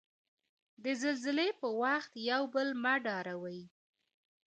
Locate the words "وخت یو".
1.81-2.43